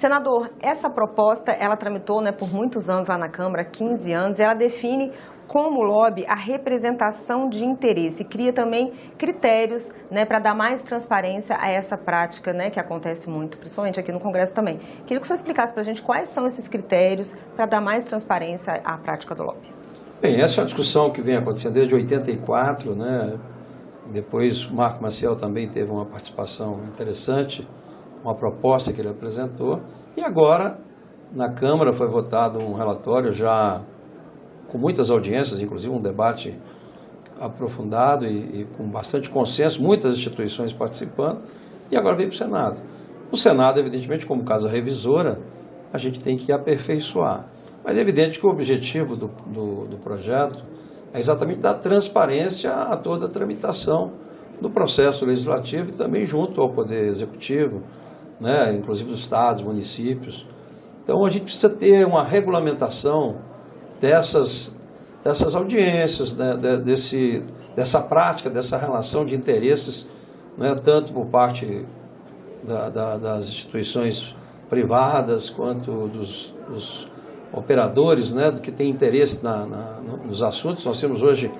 [0.00, 4.42] Senador, essa proposta, ela tramitou né, por muitos anos lá na Câmara, 15 anos, e
[4.42, 5.12] ela define
[5.46, 11.70] como lobby a representação de interesse, cria também critérios né, para dar mais transparência a
[11.70, 14.78] essa prática né, que acontece muito, principalmente aqui no Congresso também.
[15.04, 18.02] Queria que o senhor explicasse para a gente quais são esses critérios para dar mais
[18.02, 19.68] transparência à prática do lobby.
[20.22, 23.38] Bem, essa é uma discussão que vem acontecendo desde 84, né?
[24.10, 27.68] Depois o Marco Maciel também teve uma participação interessante,
[28.24, 29.80] uma proposta que ele apresentou.
[30.16, 30.78] E agora,
[31.32, 33.82] na Câmara foi votado um relatório já
[34.68, 36.58] com muitas audiências, inclusive um debate
[37.40, 41.40] aprofundado e, e com bastante consenso, muitas instituições participando,
[41.90, 42.80] e agora veio para o Senado.
[43.32, 45.40] O Senado, evidentemente, como casa revisora,
[45.92, 47.46] a gente tem que aperfeiçoar.
[47.84, 50.64] Mas é evidente que o objetivo do, do, do projeto
[51.12, 54.12] é exatamente dar transparência a toda a tramitação
[54.60, 57.82] do processo legislativo e também junto ao Poder Executivo,
[58.40, 60.46] né, inclusive dos estados, municípios.
[61.02, 63.36] Então a gente precisa ter uma regulamentação
[64.00, 64.74] dessas,
[65.22, 70.08] dessas audiências, né, desse, dessa prática, dessa relação de interesses,
[70.56, 71.86] né, tanto por parte
[72.62, 74.34] da, da, das instituições
[74.68, 77.08] privadas quanto dos, dos
[77.52, 80.84] operadores né, que têm interesse na, na, nos assuntos.
[80.84, 81.50] Nós temos hoje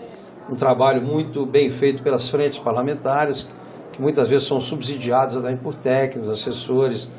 [0.48, 3.48] um trabalho muito bem feito pelas frentes parlamentares,
[3.92, 7.10] que muitas vezes são subsidiados por técnicos, assessores,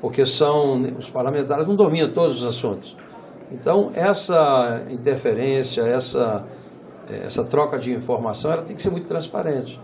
[0.00, 2.96] porque são os parlamentares não dominam todos os assuntos.
[3.52, 6.46] Então, essa interferência, essa,
[7.08, 9.80] essa troca de informação, ela tem que ser muito transparente,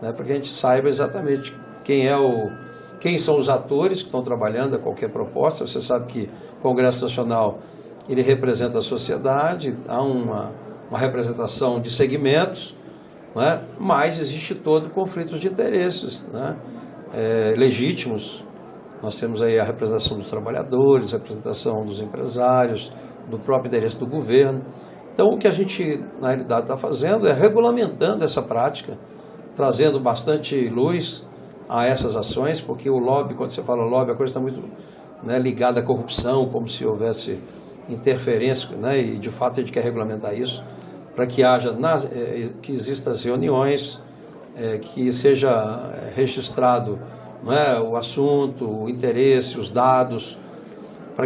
[0.00, 2.50] né, para que a gente saiba exatamente quem é o,
[2.98, 5.66] quem são os atores que estão trabalhando a qualquer proposta.
[5.66, 7.58] Você sabe que o Congresso Nacional
[8.08, 10.52] ele representa a sociedade, há uma,
[10.88, 12.74] uma representação de segmentos,
[13.34, 16.56] né, mas existe todo conflito de interesses né,
[17.12, 18.44] é, legítimos.
[19.02, 22.92] Nós temos aí a representação dos trabalhadores, a representação dos empresários,
[23.30, 24.62] do próprio interesse do governo.
[25.12, 28.98] Então, o que a gente, na realidade, está fazendo é regulamentando essa prática,
[29.54, 31.26] trazendo bastante luz
[31.68, 34.62] a essas ações, porque o lobby, quando você fala lobby, a coisa está muito
[35.22, 37.38] né, ligada à corrupção, como se houvesse
[37.88, 40.64] interferência, né, e de fato a gente quer regulamentar isso,
[41.14, 44.00] para que haja, nas, é, que existam as reuniões,
[44.56, 46.98] é, que seja registrado
[47.42, 50.38] né, o assunto, o interesse, os dados,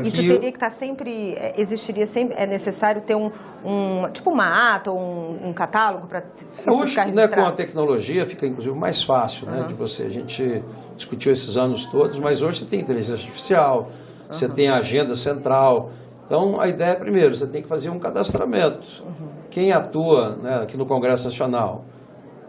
[0.03, 0.29] isso que...
[0.29, 3.31] teria que estar tá sempre, é, existiria sempre, é necessário ter um,
[3.65, 8.27] um tipo uma ata ou um, um catálogo para é, Hoje, né, com a tecnologia
[8.27, 9.67] fica inclusive mais fácil, né, uhum.
[9.69, 10.65] de você, a gente
[10.97, 13.83] discutiu esses anos todos, mas hoje você tem inteligência artificial,
[14.29, 14.33] uhum.
[14.35, 15.91] você tem a agenda central,
[16.25, 19.29] então a ideia é primeiro, você tem que fazer um cadastramento, uhum.
[19.51, 21.85] quem atua né, aqui no Congresso Nacional,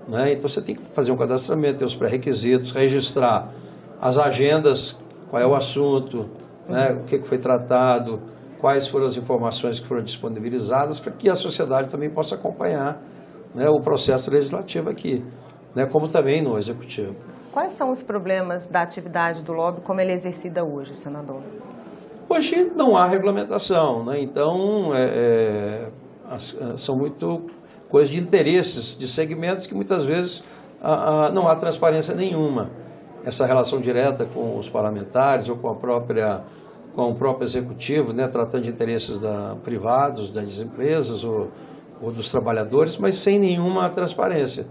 [0.07, 3.51] né, então você tem que fazer um cadastramento, ter os pré-requisitos, registrar
[4.01, 4.97] as agendas,
[5.29, 6.29] qual é o assunto,
[6.67, 8.21] né, o que foi tratado,
[8.59, 13.01] quais foram as informações que foram disponibilizadas, para que a sociedade também possa acompanhar
[13.53, 15.23] né, o processo legislativo aqui,
[15.75, 17.15] né, como também no executivo.
[17.51, 21.41] Quais são os problemas da atividade do lobby como ele é exercida hoje, senador?
[22.27, 24.19] Hoje não há regulamentação, né?
[24.19, 25.91] então é, é,
[26.31, 27.43] é, são muito
[27.87, 30.43] coisas de interesses, de segmentos que muitas vezes
[30.81, 32.71] a, a, não há transparência nenhuma
[33.23, 36.43] essa relação direta com os parlamentares ou com a própria
[36.95, 41.51] com o próprio executivo, né, tratando de interesses da, privados, das empresas ou,
[42.01, 44.65] ou dos trabalhadores, mas sem nenhuma transparência.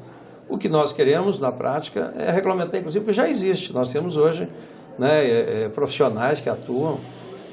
[0.49, 3.75] O que nós queremos, na prática, é regulamentar, inclusive, porque já existe.
[3.75, 4.49] Nós temos hoje
[4.99, 6.99] né, é, é, profissionais que atuam,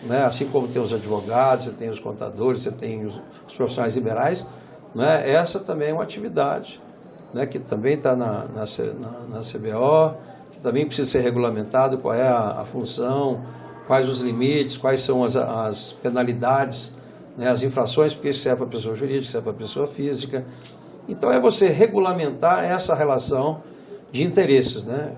[0.03, 3.95] né, assim como tem os advogados, você tem os contadores, você tem os, os profissionais
[3.95, 4.45] liberais.
[4.94, 6.81] Né, essa também é uma atividade
[7.34, 8.63] né, que também está na, na,
[9.00, 10.17] na, na CBO,
[10.62, 13.41] também precisa ser regulamentado qual é a, a função,
[13.88, 16.91] quais os limites, quais são as, as penalidades,
[17.38, 20.45] né, as infrações, porque isso é para pessoa jurídica, isso é para pessoa física.
[21.09, 23.63] Então é você regulamentar essa relação
[24.12, 25.13] de interesses né,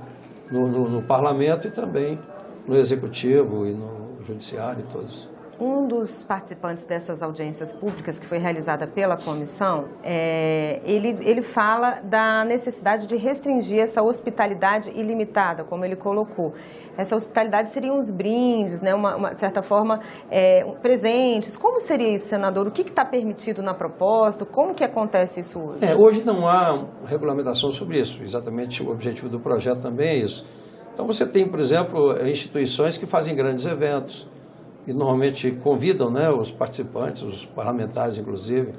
[0.52, 2.18] no, no, no parlamento e também
[2.66, 5.30] no executivo e no judiciário e todos.
[5.60, 12.02] Um dos participantes dessas audiências públicas que foi realizada pela comissão, é, ele, ele fala
[12.02, 16.54] da necessidade de restringir essa hospitalidade ilimitada, como ele colocou.
[16.98, 20.00] Essa hospitalidade seriam os brindes, né, uma, uma de certa forma,
[20.30, 21.56] é, presentes.
[21.56, 22.68] Como seria isso, senador?
[22.68, 24.46] O que está permitido na proposta?
[24.46, 25.86] Como que acontece isso hoje?
[25.86, 28.22] É, hoje não há regulamentação sobre isso.
[28.24, 30.46] Exatamente o objetivo do projeto também é isso.
[30.94, 34.28] Então você tem, por exemplo, instituições que fazem grandes eventos
[34.86, 38.74] e normalmente convidam né, os participantes, os parlamentares inclusive,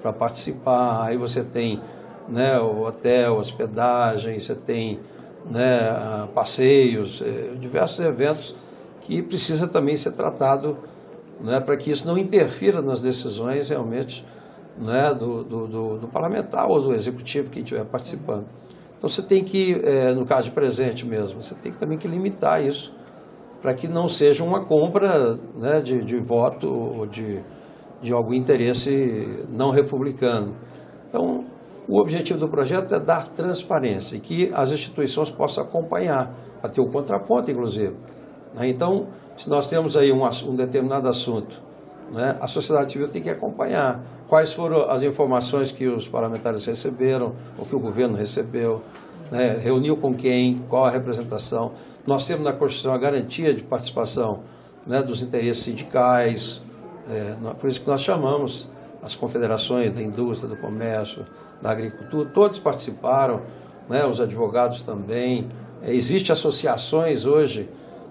[0.00, 1.02] para participar.
[1.02, 1.80] Aí você tem
[2.28, 5.00] né, o hotel, hospedagem, você tem
[5.50, 8.54] né, passeios, eh, diversos eventos
[9.00, 10.76] que precisa também ser tratado
[11.40, 14.24] né, para que isso não interfira nas decisões realmente
[14.78, 18.46] né, do, do, do, do, parlamentar ou do executivo que estiver participando.
[19.06, 22.60] Então você tem que, é, no caso de presente mesmo, você tem também que limitar
[22.64, 22.92] isso
[23.62, 27.40] para que não seja uma compra né, de, de voto ou de,
[28.02, 30.56] de algum interesse não republicano.
[31.08, 31.44] Então,
[31.88, 36.34] o objetivo do projeto é dar transparência e que as instituições possam acompanhar,
[36.74, 37.94] ter o contraponto, inclusive.
[38.56, 38.68] Né.
[38.68, 39.06] Então,
[39.36, 41.62] se nós temos aí um, um determinado assunto,
[42.12, 47.34] né, a sociedade civil tem que acompanhar quais foram as informações que os parlamentares receberam,
[47.58, 48.82] ou que o governo recebeu,
[49.30, 51.72] né, reuniu com quem, qual a representação.
[52.06, 54.40] Nós temos na Constituição a garantia de participação
[54.86, 56.62] né, dos interesses sindicais,
[57.08, 58.68] é, por isso que nós chamamos
[59.02, 61.24] as confederações da indústria, do comércio,
[61.62, 63.42] da agricultura, todos participaram,
[63.88, 65.48] né, os advogados também.
[65.82, 67.68] É, Existem associações hoje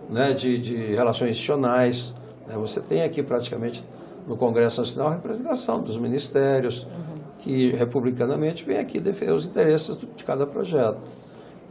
[0.09, 2.13] né, de, de relações institucionais.
[2.47, 3.83] Né, você tem aqui praticamente
[4.27, 7.15] no Congresso Nacional a representação dos ministérios, uhum.
[7.39, 11.00] que republicanamente vem aqui defender os interesses de cada projeto.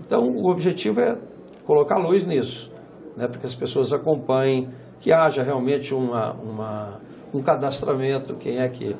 [0.01, 1.19] Então, o objetivo é
[1.65, 2.71] colocar luz nisso,
[3.17, 4.69] né, para que as pessoas acompanhem,
[5.01, 7.01] que haja realmente uma, uma,
[7.33, 8.95] um cadastramento, quem é que,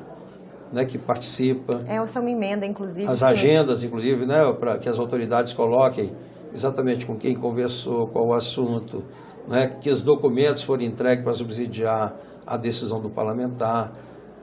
[0.71, 1.79] né, que participa.
[1.87, 3.09] É, essa é uma emenda, inclusive.
[3.09, 3.25] As sim.
[3.25, 6.11] agendas, inclusive, né, para que as autoridades coloquem
[6.53, 9.03] exatamente com quem conversou, qual o assunto,
[9.47, 12.15] né, que os documentos forem entregues para subsidiar
[12.45, 13.91] a decisão do parlamentar,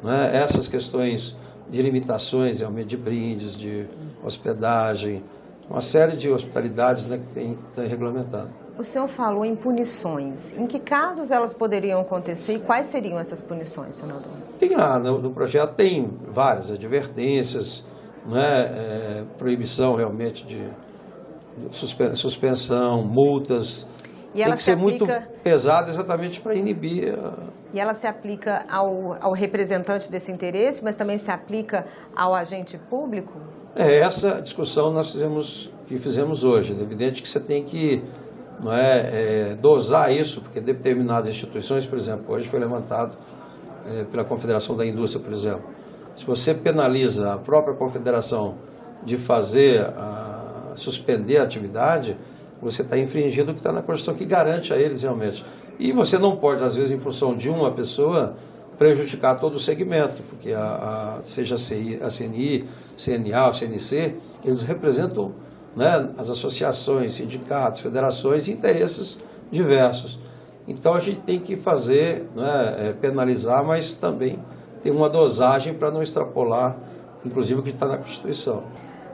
[0.03, 1.37] né, essas questões
[1.69, 3.87] de limitações, realmente de brindes, de
[4.23, 5.23] hospedagem,
[5.71, 8.51] uma série de hospitalidades né, que tem, tem regulamentado.
[8.79, 10.57] O senhor falou em punições.
[10.59, 14.33] Em que casos elas poderiam acontecer e quais seriam essas punições, senador?
[14.59, 17.85] Tem lá, no, no projeto tem várias advertências,
[18.27, 20.69] né, é, proibição realmente de,
[21.69, 23.87] de suspensão, multas,
[24.35, 25.05] e ela tem que ser aplica...
[25.05, 27.15] muito pesada exatamente para inibir.
[27.15, 27.33] A...
[27.73, 32.77] E ela se aplica ao, ao representante desse interesse, mas também se aplica ao agente
[32.77, 33.33] público?
[33.75, 36.77] É essa discussão nós fizemos que fizemos hoje.
[36.79, 38.03] É evidente que você tem que
[38.61, 43.17] não é, é, dosar isso, porque determinadas instituições, por exemplo, hoje foi levantado
[43.87, 45.65] é, pela Confederação da Indústria, por exemplo.
[46.17, 48.57] Se você penaliza a própria confederação
[49.03, 52.17] de fazer, a, suspender a atividade,
[52.63, 55.45] você está infringindo o que está na Constituição, que garante a eles realmente.
[55.79, 58.37] E você não pode, às vezes, em função de uma pessoa,
[58.79, 62.65] prejudicar todo o segmento, porque a, a, seja a, CI, a CNI,
[62.97, 65.33] CNA, o CNC, eles representam
[65.75, 69.19] né, as associações, sindicatos, federações e interesses
[69.51, 70.19] diversos.
[70.67, 74.39] Então a gente tem que fazer, né, é, penalizar, mas também
[74.83, 76.77] ter uma dosagem para não extrapolar,
[77.25, 78.65] inclusive, o que está na Constituição.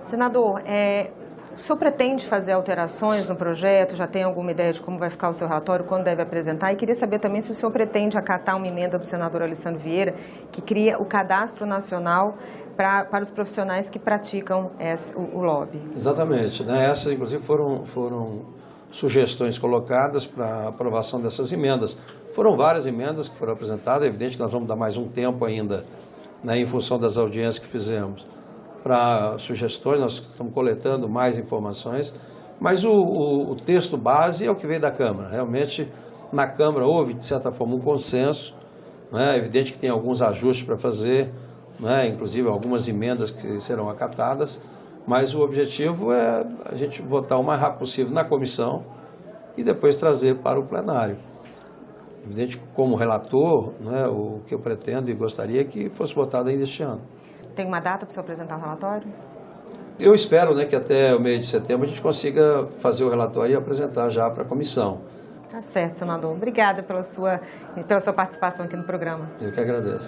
[0.06, 1.10] Senador, é,
[1.58, 3.96] o senhor pretende fazer alterações no projeto?
[3.96, 6.72] Já tem alguma ideia de como vai ficar o seu relatório, quando deve apresentar?
[6.72, 10.14] E queria saber também se o senhor pretende acatar uma emenda do senador Alessandro Vieira,
[10.52, 12.38] que cria o cadastro nacional
[12.76, 14.70] pra, para os profissionais que praticam
[15.16, 15.82] o, o, lobby.
[15.96, 16.62] Exatamente.
[16.62, 16.84] Né?
[16.84, 18.42] Essas, inclusive, foram, foram
[18.92, 21.98] sugestões colocadas para aprovação dessas emendas.
[22.34, 25.44] Foram várias emendas que foram apresentadas, é evidente que nós vamos dar mais um tempo
[25.44, 25.84] ainda,
[26.40, 28.37] né, em função das audiências que fizemos
[28.82, 32.14] para sugestões, nós estamos coletando mais informações,
[32.60, 35.28] mas o, o, o, texto base é o que veio da Câmara.
[35.28, 35.88] Realmente,
[36.32, 38.54] na Câmara houve, de certa forma, um consenso.
[39.12, 39.34] Né?
[39.34, 41.30] É evidente que tem alguns ajustes para fazer,
[41.78, 42.08] né?
[42.08, 44.60] inclusive algumas emendas que serão acatadas,
[45.06, 48.84] mas o objetivo é a gente votar o mais rápido possível na comissão
[49.56, 51.16] e depois trazer para o plenário.
[52.24, 56.64] Evidente, como relator, né, o que eu pretendo e gostaria é que fosse votado ainda
[56.64, 57.00] este ano.
[57.58, 59.08] Tem uma data para você apresentar o relatório?
[59.98, 63.54] Eu espero né, que até o mês de setembro a gente consiga fazer o relatório
[63.54, 65.00] e apresentar já para a comissão.
[65.50, 66.30] Tá certo, senador.
[66.30, 67.40] Obrigada pela sua,
[67.88, 69.28] pela sua participação aqui no programa.
[69.40, 70.06] Eu que agradeço.